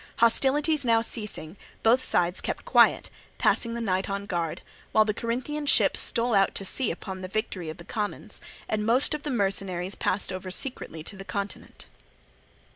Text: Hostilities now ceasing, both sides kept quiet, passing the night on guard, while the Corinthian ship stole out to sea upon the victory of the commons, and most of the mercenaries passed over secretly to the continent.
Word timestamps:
Hostilities 0.15 0.83
now 0.83 1.01
ceasing, 1.01 1.57
both 1.83 2.03
sides 2.03 2.41
kept 2.41 2.65
quiet, 2.65 3.11
passing 3.37 3.75
the 3.75 3.79
night 3.81 4.09
on 4.09 4.25
guard, 4.25 4.63
while 4.93 5.05
the 5.05 5.13
Corinthian 5.13 5.67
ship 5.67 5.95
stole 5.95 6.33
out 6.33 6.55
to 6.55 6.65
sea 6.65 6.89
upon 6.89 7.21
the 7.21 7.27
victory 7.27 7.69
of 7.69 7.77
the 7.77 7.83
commons, 7.85 8.41
and 8.67 8.83
most 8.83 9.13
of 9.13 9.21
the 9.21 9.29
mercenaries 9.29 9.93
passed 9.93 10.31
over 10.33 10.49
secretly 10.49 11.03
to 11.03 11.15
the 11.15 11.23
continent. 11.23 11.85